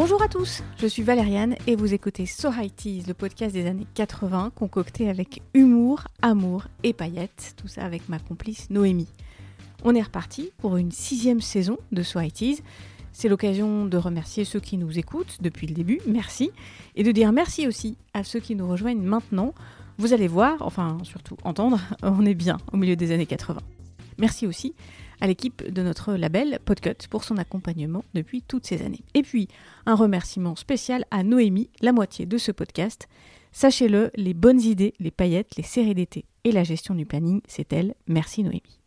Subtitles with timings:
[0.00, 4.52] Bonjour à tous, je suis Valériane et vous écoutez So le podcast des années 80
[4.54, 9.08] concocté avec humour, amour et paillettes, tout ça avec ma complice Noémie.
[9.82, 12.20] On est reparti pour une sixième saison de So
[13.10, 16.52] C'est l'occasion de remercier ceux qui nous écoutent depuis le début, merci,
[16.94, 19.52] et de dire merci aussi à ceux qui nous rejoignent maintenant.
[19.98, 23.60] Vous allez voir, enfin surtout entendre, on est bien au milieu des années 80.
[24.16, 24.76] Merci aussi
[25.20, 29.04] à l'équipe de notre label Podcut pour son accompagnement depuis toutes ces années.
[29.14, 29.48] Et puis,
[29.86, 33.08] un remerciement spécial à Noémie, la moitié de ce podcast.
[33.52, 37.72] Sachez-le, les bonnes idées, les paillettes, les séries d'été et la gestion du planning, c'est
[37.72, 37.94] elle.
[38.06, 38.78] Merci Noémie.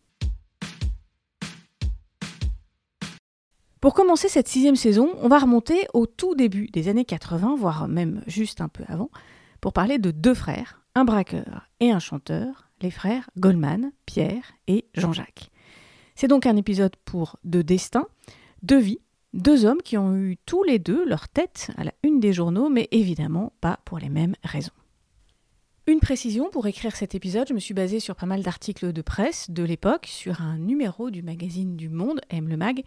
[3.82, 7.88] Pour commencer cette sixième saison, on va remonter au tout début des années 80, voire
[7.88, 9.10] même juste un peu avant,
[9.60, 14.86] pour parler de deux frères, un braqueur et un chanteur, les frères Goldman, Pierre et
[14.94, 15.51] Jean-Jacques.
[16.22, 18.06] C'est donc un épisode pour deux destins,
[18.62, 19.00] deux vies,
[19.34, 22.70] deux hommes qui ont eu tous les deux leur tête à la une des journaux,
[22.70, 24.72] mais évidemment pas pour les mêmes raisons.
[25.88, 29.02] Une précision, pour écrire cet épisode, je me suis basée sur pas mal d'articles de
[29.02, 32.84] presse de l'époque, sur un numéro du magazine du Monde, M le Mag,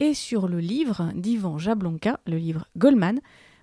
[0.00, 3.20] et sur le livre d'Ivan Jablonka, le livre Goldman,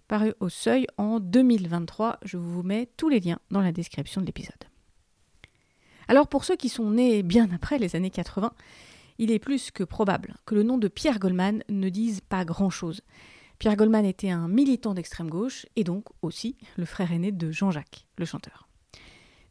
[0.07, 2.19] paru au Seuil en 2023.
[2.23, 4.55] Je vous mets tous les liens dans la description de l'épisode.
[6.07, 8.53] Alors pour ceux qui sont nés bien après les années 80,
[9.21, 13.01] il est plus que probable que le nom de Pierre Goldman ne dise pas grand-chose.
[13.59, 18.07] Pierre Goldman était un militant d'extrême gauche et donc aussi le frère aîné de Jean-Jacques,
[18.17, 18.67] le chanteur.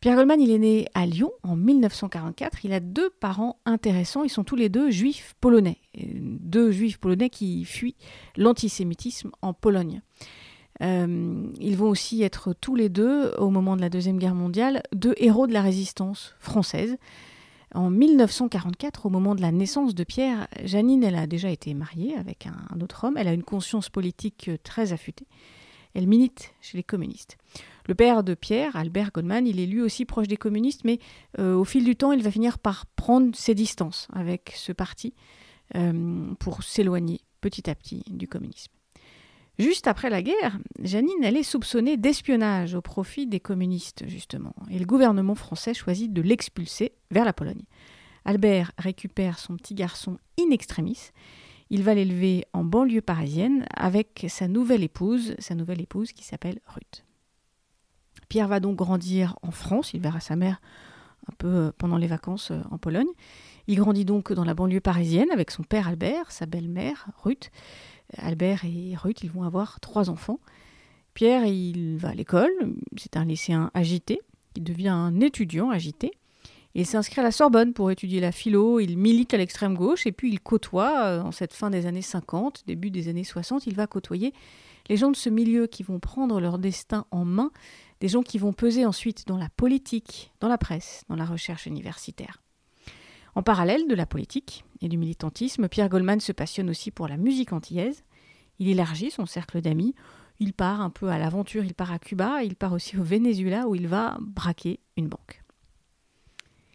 [0.00, 2.64] Pierre Goldman, il est né à Lyon en 1944.
[2.64, 4.24] Il a deux parents intéressants.
[4.24, 5.78] Ils sont tous les deux juifs polonais.
[5.94, 7.96] Deux juifs polonais qui fuient
[8.36, 10.02] l'antisémitisme en Pologne.
[10.82, 14.82] Euh, ils vont aussi être tous les deux, au moment de la Deuxième Guerre mondiale,
[14.92, 16.96] deux héros de la résistance française.
[17.74, 22.16] En 1944, au moment de la naissance de Pierre, Janine, elle a déjà été mariée
[22.16, 23.16] avec un, autre homme.
[23.16, 25.26] Elle a une conscience politique euh, très affûtée.
[25.94, 27.36] Elle milite chez les communistes.
[27.86, 30.98] Le père de Pierre, Albert Goldman, il est lui aussi proche des communistes, mais
[31.38, 35.14] euh, au fil du temps, il va finir par prendre ses distances avec ce parti
[35.76, 38.72] euh, pour s'éloigner petit à petit du communisme.
[39.60, 44.78] Juste après la guerre, Janine, elle est soupçonnée d'espionnage au profit des communistes, justement, et
[44.78, 47.64] le gouvernement français choisit de l'expulser vers la Pologne.
[48.24, 51.10] Albert récupère son petit garçon in extremis.
[51.68, 56.60] Il va l'élever en banlieue parisienne avec sa nouvelle épouse, sa nouvelle épouse qui s'appelle
[56.66, 57.04] Ruth.
[58.30, 60.62] Pierre va donc grandir en France, il verra sa mère
[61.28, 63.10] un peu euh, pendant les vacances euh, en Pologne.
[63.66, 67.50] Il grandit donc dans la banlieue parisienne avec son père Albert, sa belle-mère Ruth.
[68.16, 70.40] Albert et Ruth, ils vont avoir trois enfants.
[71.14, 72.50] Pierre, il va à l'école,
[72.96, 74.20] c'est un lycéen agité,
[74.56, 76.12] il devient un étudiant agité.
[76.74, 80.12] Il s'inscrit à la Sorbonne pour étudier la philo, il milite à l'extrême gauche et
[80.12, 83.74] puis il côtoie, euh, en cette fin des années 50, début des années 60, il
[83.74, 84.32] va côtoyer
[84.88, 87.50] les gens de ce milieu qui vont prendre leur destin en main,
[88.00, 91.66] des gens qui vont peser ensuite dans la politique, dans la presse, dans la recherche
[91.66, 92.40] universitaire.
[93.34, 97.16] En parallèle de la politique et du militantisme, Pierre Goldman se passionne aussi pour la
[97.16, 98.04] musique antillaise.
[98.58, 99.94] Il élargit son cercle d'amis.
[100.38, 103.68] Il part un peu à l'aventure, il part à Cuba, il part aussi au Venezuela
[103.68, 105.42] où il va braquer une banque.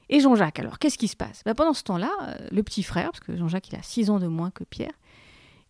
[0.09, 1.41] Et Jean-Jacques, alors, qu'est-ce qui se passe?
[1.45, 4.19] Ben, Pendant ce temps-là, euh, le petit frère, parce que Jean-Jacques il a 6 ans
[4.19, 4.93] de moins que Pierre,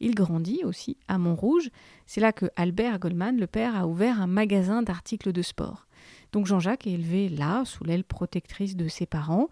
[0.02, 1.70] il grandit aussi à Montrouge.
[2.06, 5.88] C'est là que Albert Goldman, le père, a ouvert un magasin d'articles de sport.
[6.34, 9.48] Donc Jean-Jacques est élevé là, sous l'aile protectrice de ses parents.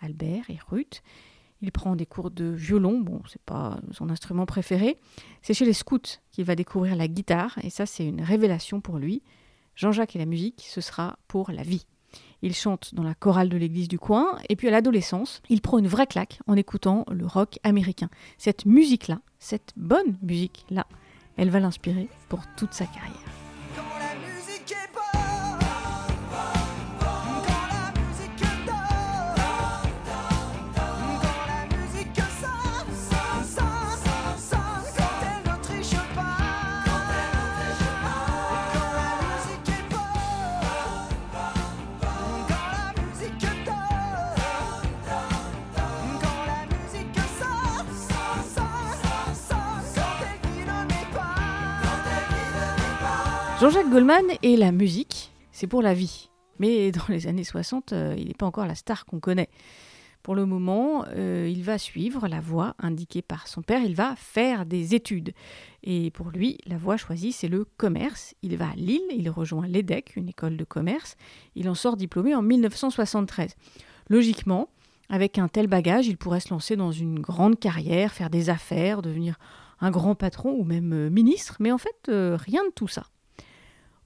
[0.00, 1.02] Albert et Ruth.
[1.60, 4.96] Il prend des cours de violon, bon, c'est pas son instrument préféré.
[5.42, 5.98] C'est chez les scouts
[6.30, 9.22] qu'il va découvrir la guitare, et ça, c'est une révélation pour lui.
[9.74, 11.86] Jean-Jacques et la musique, ce sera pour la vie.
[12.42, 15.78] Il chante dans la chorale de l'église du coin, et puis à l'adolescence, il prend
[15.78, 18.08] une vraie claque en écoutant le rock américain.
[18.38, 20.86] Cette musique-là, cette bonne musique-là,
[21.36, 23.47] elle va l'inspirer pour toute sa carrière.
[53.60, 56.30] Jean-Jacques Goldman et la musique, c'est pour la vie.
[56.60, 59.48] Mais dans les années 60, euh, il n'est pas encore la star qu'on connaît.
[60.22, 64.14] Pour le moment, euh, il va suivre la voie indiquée par son père, il va
[64.14, 65.32] faire des études.
[65.82, 68.36] Et pour lui, la voie choisie, c'est le commerce.
[68.42, 71.16] Il va à Lille, il rejoint l'EDEC, une école de commerce.
[71.56, 73.56] Il en sort diplômé en 1973.
[74.08, 74.68] Logiquement,
[75.08, 79.02] avec un tel bagage, il pourrait se lancer dans une grande carrière, faire des affaires,
[79.02, 79.36] devenir
[79.80, 83.02] un grand patron ou même euh, ministre, mais en fait, rien de tout ça.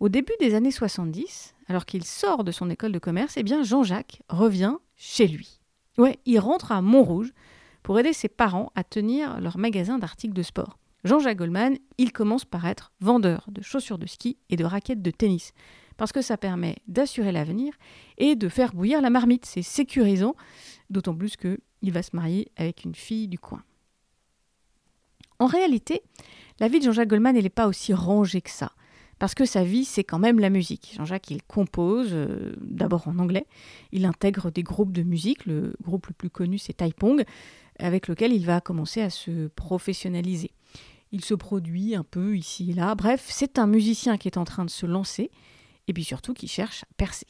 [0.02, 3.62] Au début des années 70, alors qu'il sort de son école de commerce, eh bien
[3.62, 5.60] Jean-Jacques revient chez lui.
[5.96, 7.32] Ouais, il rentre à Montrouge
[7.84, 10.81] pour aider ses parents à tenir leur magasin d'articles de sport.
[11.04, 15.12] Jean-Jacques Goldman, il commence par être vendeur de chaussures de ski et de raquettes de
[15.12, 15.52] tennis,
[15.96, 17.72] parce que ça permet d'assurer l'avenir
[18.19, 19.46] et de faire bouillir la marmite.
[19.46, 20.34] C'est sécurisant,
[20.90, 23.62] d'autant plus qu'il va se marier avec une fille du coin.
[25.38, 26.02] En réalité,
[26.58, 28.72] la vie de Jean-Jacques Goldman, elle n'est pas aussi rangée que ça.
[29.19, 30.94] Parce que sa vie, c'est quand même la musique.
[30.97, 33.47] Jean-Jacques, il compose, euh, d'abord en anglais.
[33.93, 35.47] Il intègre des groupes de musique.
[35.47, 37.25] Le groupe le plus connu, c'est Taipong,
[37.79, 40.50] avec lequel il va commencer à se professionnaliser.
[41.12, 42.94] Il se produit un peu ici et là.
[42.94, 45.31] Bref, c'est un musicien qui est en train de se lancer
[45.88, 47.26] et puis surtout qui cherche à percer.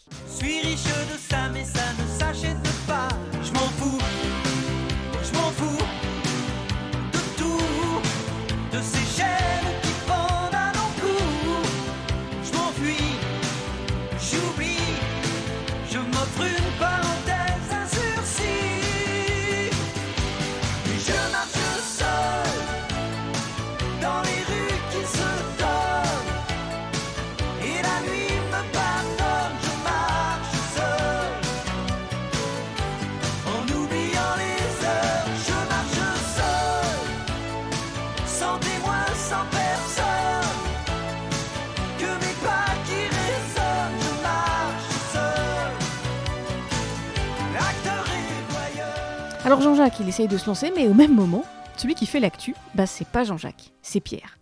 [49.52, 51.44] Alors Jean-Jacques, il essaye de se lancer, mais au même moment,
[51.76, 54.38] celui qui fait l'actu, bah, c'est pas Jean-Jacques, c'est Pierre.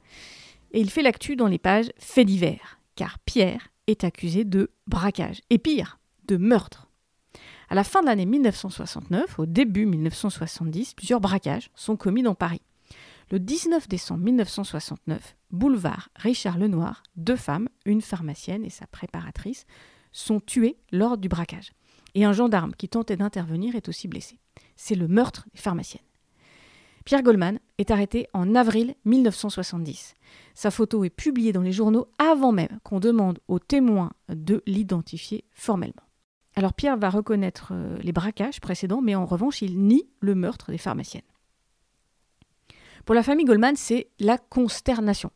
[0.71, 5.41] Et il fait l'actu dans les pages faits divers, car Pierre est accusé de braquage,
[5.51, 5.99] et pire,
[6.29, 6.87] de meurtre.
[7.69, 12.63] À la fin de l'année 1969, au début 1970, plusieurs braquages sont commis dans Paris.
[13.33, 19.67] Le 19 décembre 1969, boulevard Richard Lenoir, deux femmes, une pharmacienne et sa préparatrice,
[20.13, 21.73] sont tuées lors du braquage.
[22.15, 24.39] Et un gendarme qui tentait d'intervenir est aussi blessé.
[24.77, 26.03] C'est le meurtre des pharmaciennes.
[27.05, 30.15] Pierre Goldman est arrêté en avril 1970.
[30.55, 35.45] Sa photo est publiée dans les journaux avant même qu'on demande aux témoins de l'identifier
[35.53, 36.03] formellement.
[36.57, 40.71] Alors Pierre va reconnaître euh, les braquages précédents, mais en revanche, il nie le meurtre
[40.71, 41.23] des pharmaciennes.
[43.05, 45.31] Pour la famille Goldman, c'est la consternation.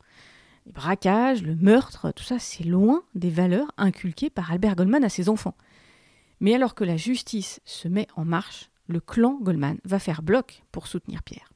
[0.67, 5.09] Les braquages, le meurtre, tout ça, c'est loin des valeurs inculquées par Albert Goldman à
[5.09, 5.57] ses enfants.
[6.41, 10.63] Mais alors que la justice se met en marche, le clan Goldman va faire bloc
[10.73, 11.51] pour soutenir Pierre.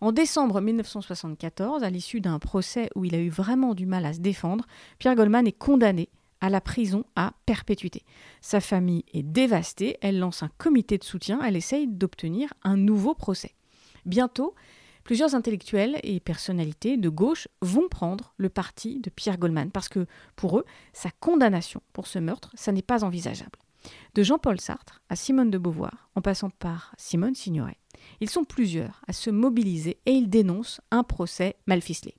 [0.00, 4.12] En décembre 1974, à l'issue d'un procès où il a eu vraiment du mal à
[4.12, 4.66] se défendre,
[4.98, 6.08] Pierre Goldman est condamné
[6.40, 8.02] à la prison à perpétuité.
[8.40, 13.14] Sa famille est dévastée, elle lance un comité de soutien, elle essaye d'obtenir un nouveau
[13.14, 13.54] procès.
[14.04, 14.56] Bientôt,
[15.04, 20.06] plusieurs intellectuels et personnalités de gauche vont prendre le parti de Pierre Goldman parce que
[20.36, 23.58] pour eux, sa condamnation pour ce meurtre, ça n'est pas envisageable.
[24.14, 27.78] De Jean-Paul Sartre à Simone de Beauvoir, en passant par Simone Signoret,
[28.20, 32.14] ils sont plusieurs à se mobiliser et ils dénoncent un procès mal ficelé.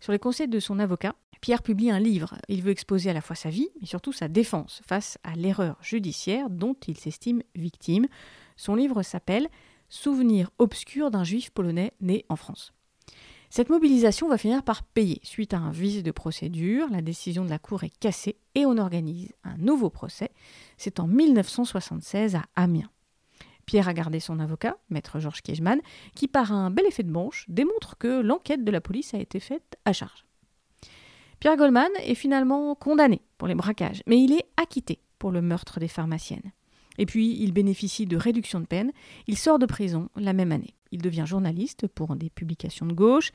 [0.00, 2.36] Sur les conseils de son avocat, Pierre publie un livre.
[2.48, 5.78] Il veut exposer à la fois sa vie, mais surtout sa défense face à l'erreur
[5.82, 8.06] judiciaire dont il s'estime victime.
[8.56, 9.48] Son livre s'appelle
[9.90, 12.72] Souvenir obscur d'un juif polonais né en France.
[13.50, 15.20] Cette mobilisation va finir par payer.
[15.24, 18.78] Suite à un vice de procédure, la décision de la Cour est cassée et on
[18.78, 20.30] organise un nouveau procès.
[20.76, 22.90] C'est en 1976 à Amiens.
[23.66, 25.80] Pierre a gardé son avocat, maître Georges Kiechman,
[26.14, 29.40] qui par un bel effet de manche démontre que l'enquête de la police a été
[29.40, 30.24] faite à charge.
[31.40, 35.80] Pierre Goldman est finalement condamné pour les braquages, mais il est acquitté pour le meurtre
[35.80, 36.52] des pharmaciennes.
[37.00, 38.92] Et puis, il bénéficie de réduction de peine.
[39.26, 40.74] Il sort de prison la même année.
[40.92, 43.32] Il devient journaliste pour des publications de gauche.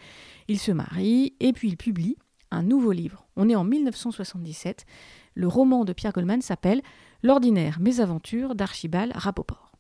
[0.48, 2.16] Il se marie et puis il publie
[2.52, 3.26] un nouveau livre.
[3.36, 4.86] On est en 1977.
[5.34, 6.84] Le roman de Pierre Goldman s'appelle
[7.24, 9.72] L'ordinaire mésaventures d'Archibald Rapoport.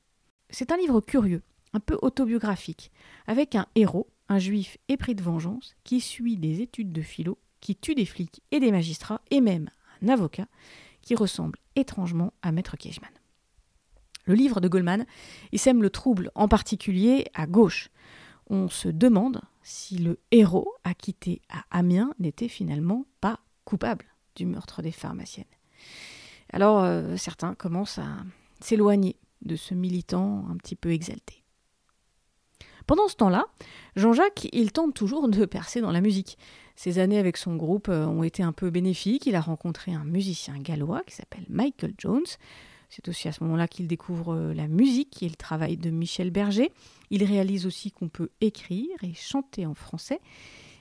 [0.50, 2.92] C'est un livre curieux, un peu autobiographique,
[3.27, 7.75] avec un héros, un juif épris de vengeance, qui suit des études de philo, qui
[7.75, 9.70] tue des flics et des magistrats, et même
[10.01, 10.48] un avocat,
[11.04, 13.12] qui ressemble étrangement à Maître Kiechman.
[14.25, 15.05] Le livre de Goldman,
[15.51, 17.89] il sème le trouble, en particulier à gauche.
[18.50, 24.05] On se demande si le héros acquitté à Amiens n'était finalement pas coupable
[24.36, 25.46] du meurtre des pharmaciennes.
[26.51, 28.17] Alors euh, certains commencent à
[28.60, 31.44] s'éloigner de ce militant un petit peu exalté.
[32.88, 33.46] Pendant ce temps-là,
[33.96, 36.38] Jean-Jacques, il tente toujours de percer dans la musique.
[36.75, 39.25] Ses années avec son groupe euh, ont été un peu bénéfiques.
[39.25, 42.25] Il a rencontré un musicien gallois qui s'appelle Michael Jones.
[42.89, 46.32] C'est aussi à ce moment-là qu'il découvre euh, la musique et le travail de Michel
[46.32, 46.72] Berger.
[47.10, 50.20] Il réalise aussi qu'on peut écrire et chanter en français.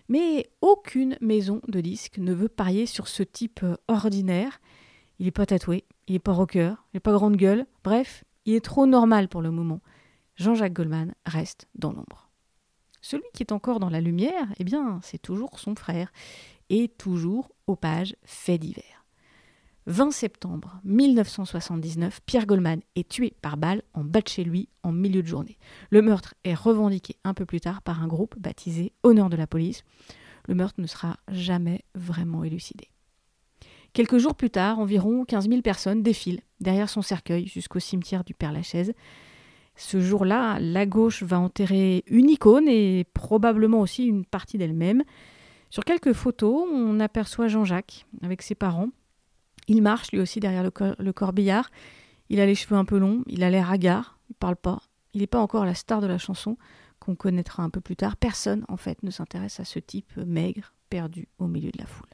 [0.08, 4.60] Mais aucune maison de disques ne veut parier sur ce type euh, ordinaire.
[5.18, 7.66] Il n'est pas tatoué, il n'est pas rocker, il n'est pas grande gueule.
[7.82, 9.80] Bref, il est trop normal pour le moment.
[10.36, 12.30] Jean-Jacques Goldman reste dans l'ombre.
[13.00, 16.10] Celui qui est encore dans la lumière, eh bien, c'est toujours son frère,
[16.70, 19.03] et toujours aux pages faits divers.
[19.86, 24.92] 20 septembre 1979, Pierre Goldman est tué par balle en bas de chez lui en
[24.92, 25.58] milieu de journée.
[25.90, 29.46] Le meurtre est revendiqué un peu plus tard par un groupe baptisé Honneur de la
[29.46, 29.82] police.
[30.48, 32.88] Le meurtre ne sera jamais vraiment élucidé.
[33.92, 38.32] Quelques jours plus tard, environ 15 000 personnes défilent derrière son cercueil jusqu'au cimetière du
[38.32, 38.94] Père-Lachaise.
[39.76, 45.02] Ce jour-là, la gauche va enterrer une icône et probablement aussi une partie d'elle-même.
[45.68, 48.88] Sur quelques photos, on aperçoit Jean-Jacques avec ses parents.
[49.68, 51.70] Il marche lui aussi derrière le, corbillard.
[52.28, 54.82] Il a les cheveux un peu longs, il a l'air hagard, il parle pas.
[55.12, 56.56] Il n'est pas encore la star de la chanson
[56.98, 58.16] qu'on connaîtra un peu plus tard.
[58.16, 62.08] Personne, en fait, ne s'intéresse à ce type maigre, perdu au milieu de la foule.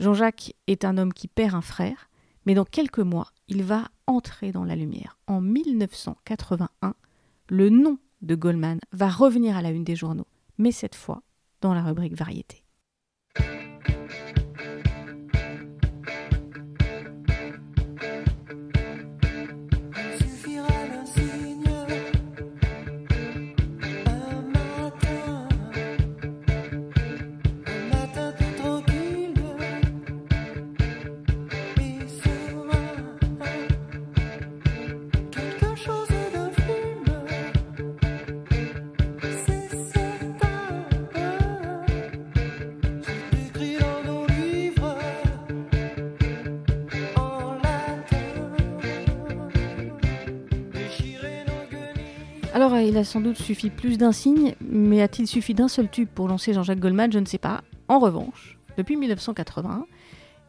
[0.00, 2.08] Jean-Jacques est un homme qui perd un frère,
[2.46, 5.18] mais dans quelques mois, il va entrer dans la lumière.
[5.26, 6.94] En 1981,
[7.48, 11.22] le nom de Goldman va revenir à la une des journaux, mais cette fois
[11.60, 12.64] dans la rubrique variété.
[52.82, 56.28] Il a sans doute suffi plus d'un signe, mais a-t-il suffi d'un seul tube pour
[56.28, 57.62] lancer Jean-Jacques Goldman Je ne sais pas.
[57.88, 59.86] En revanche, depuis 1980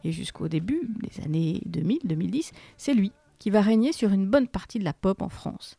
[0.04, 4.78] et jusqu'au début des années 2000-2010, c'est lui qui va régner sur une bonne partie
[4.78, 5.76] de la pop en France.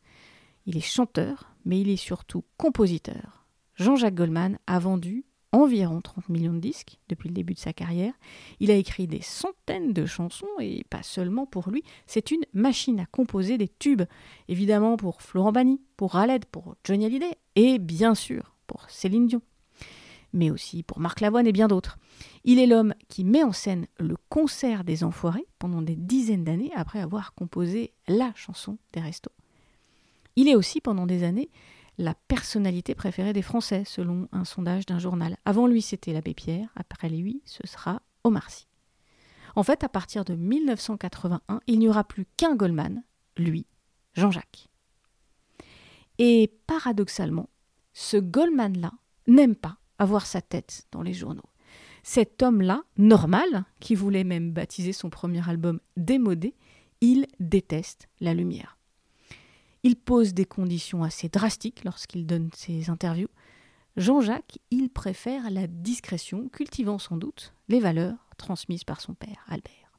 [0.66, 3.46] Il est chanteur, mais il est surtout compositeur.
[3.76, 8.14] Jean-Jacques Goldman a vendu environ 30 millions de disques depuis le début de sa carrière.
[8.60, 13.00] Il a écrit des centaines de chansons et pas seulement pour lui, c'est une machine
[13.00, 14.04] à composer des tubes,
[14.48, 19.42] évidemment pour Florent Bany, pour Raled, pour Johnny Hallyday et bien sûr pour Céline Dion,
[20.34, 21.98] mais aussi pour Marc Lavoine et bien d'autres.
[22.46, 26.72] Il est l'homme qui met en scène le concert des Enfoirés pendant des dizaines d'années
[26.76, 29.32] après avoir composé la chanson des restos.
[30.38, 31.50] Il est aussi pendant des années
[31.98, 35.38] la personnalité préférée des Français, selon un sondage d'un journal.
[35.46, 38.68] Avant lui, c'était l'abbé Pierre, après lui, ce sera Omar Sy.
[39.56, 43.04] En fait, à partir de 1981, il n'y aura plus qu'un Goldman,
[43.38, 43.66] lui,
[44.14, 44.70] Jean-Jacques.
[46.18, 47.50] Et paradoxalement,
[47.94, 48.94] ce Goldman-là
[49.28, 51.50] n'aime pas avoir sa tête dans les journaux.
[52.04, 56.56] Cet homme-là, normal, qui voulait même baptiser son premier album démodé,
[57.02, 58.78] il déteste la lumière.
[59.84, 63.30] Il pose des conditions assez drastiques lorsqu'il donne ses interviews.
[63.98, 69.92] Jean-Jacques, il préfère la discrétion, cultivant sans doute les valeurs transmises par son père, Albert.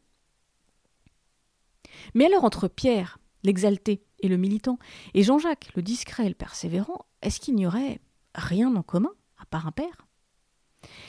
[2.15, 4.79] Mais alors entre Pierre, l'exalté et le militant,
[5.15, 8.01] et Jean-Jacques, le discret et le persévérant, est-ce qu'il n'y aurait
[8.35, 10.07] rien en commun, à part un père?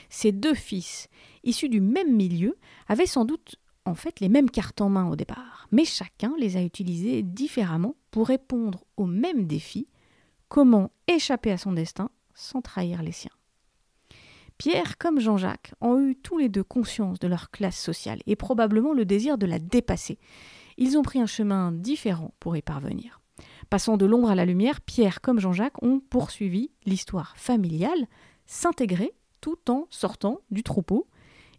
[0.08, 1.08] Ces deux fils,
[1.42, 5.16] issus du même milieu, avaient sans doute en fait les mêmes cartes en main au
[5.16, 9.88] départ, mais chacun les a utilisées différemment pour répondre au même défi
[10.46, 13.32] comment échapper à son destin sans trahir les siens.
[14.56, 18.92] Pierre comme Jean-Jacques ont eu tous les deux conscience de leur classe sociale et probablement
[18.92, 20.20] le désir de la dépasser.
[20.78, 23.20] Ils ont pris un chemin différent pour y parvenir.
[23.68, 28.06] Passant de l'ombre à la lumière, Pierre comme Jean-Jacques ont poursuivi l'histoire familiale,
[28.46, 31.08] s'intégrer tout en sortant du troupeau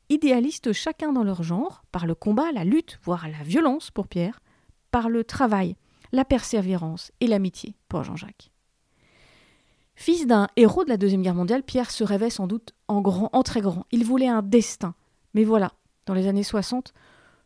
[0.08, 4.40] idéalistes chacun dans leur genre, par le combat, la lutte, voire la violence pour Pierre,
[4.92, 5.76] par le travail,
[6.16, 8.52] la persévérance et l'amitié pour Jean-Jacques.
[9.96, 13.30] Fils d'un héros de la Deuxième Guerre mondiale, Pierre se rêvait sans doute en grand,
[13.32, 13.86] en très grand.
[13.92, 14.94] Il voulait un destin.
[15.34, 15.74] Mais voilà,
[16.06, 16.94] dans les années 60,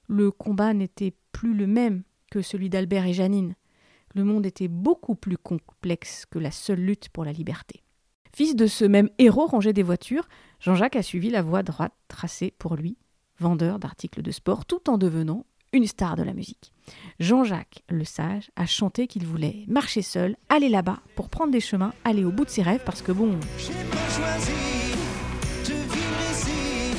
[0.08, 3.56] le combat n'était plus le même que celui d'Albert et Janine.
[4.16, 7.84] Le monde était beaucoup plus complexe que la seule lutte pour la liberté.
[8.34, 10.28] Fils de ce même héros rangé des voitures,
[10.60, 12.98] Jean-Jacques a suivi la voie droite tracée pour lui,
[13.40, 16.74] vendeur d'articles de sport, tout en devenant une star de la musique.
[17.20, 21.94] Jean-Jacques, le sage, a chanté qu'il voulait marcher seul, aller là-bas pour prendre des chemins,
[22.04, 23.40] aller au bout de ses rêves, parce que bon.
[23.58, 24.52] J'ai pas choisi
[25.66, 26.98] de vivre ici,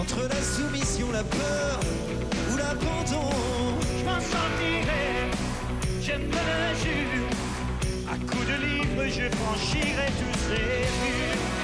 [0.00, 1.80] entre la soumission, la peur
[2.52, 3.28] ou l'abandon.
[6.00, 7.30] Je me le jure.
[8.10, 11.57] À coups de livres, je franchirai tous ces murs.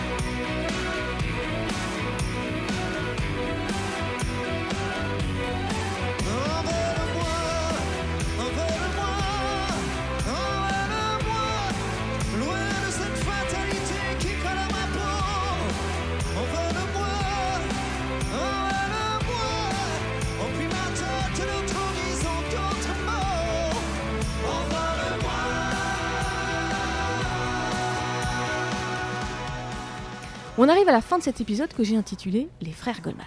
[30.64, 33.26] On arrive à la fin de cet épisode que j'ai intitulé Les frères Goldman.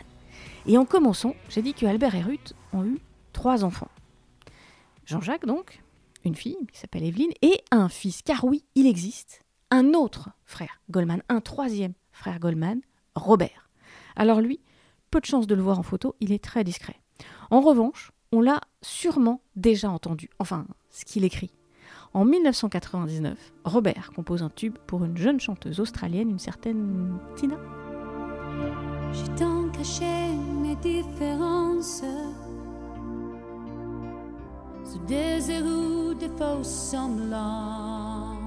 [0.65, 2.97] Et en commençant, j'ai dit que Albert et Ruth ont eu
[3.31, 3.91] trois enfants.
[5.05, 5.83] Jean-Jacques donc,
[6.25, 10.81] une fille qui s'appelle Evelyne, et un fils, car oui, il existe un autre frère
[10.89, 12.81] Goldman, un troisième frère Goldman,
[13.13, 13.69] Robert.
[14.15, 14.59] Alors lui,
[15.11, 16.99] peu de chance de le voir en photo, il est très discret.
[17.51, 21.51] En revanche, on l'a sûrement déjà entendu, enfin, ce qu'il écrit.
[22.13, 27.57] En 1999, Robert compose un tube pour une jeune chanteuse australienne, une certaine Tina.
[29.13, 30.05] J'ai tant caché
[30.61, 32.03] mes différences
[34.83, 38.37] sous des ou des faux semblants.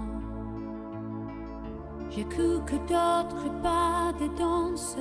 [2.11, 4.97] J'ai cru que d'autres pas des danses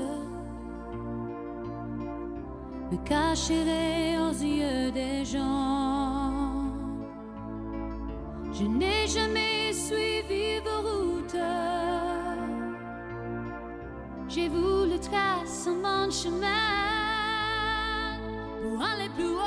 [2.92, 6.19] me cacheraient aux yeux des gens.
[8.60, 11.38] Je n'ai jamais suivi vos routes.
[14.28, 16.48] J'ai voulu tracer mon chemin
[18.62, 19.38] pour aller plus haut,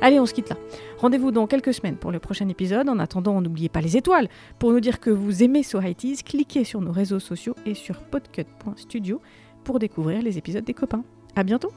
[0.00, 0.56] Allez, on se quitte là.
[0.98, 2.88] Rendez-vous dans quelques semaines pour le prochain épisode.
[2.88, 4.28] En attendant, n'oubliez pas les étoiles.
[4.58, 5.80] Pour nous dire que vous aimez So
[6.24, 9.20] cliquez sur nos réseaux sociaux et sur podcut.studio
[9.64, 11.04] pour découvrir les épisodes des copains.
[11.36, 11.72] À bientôt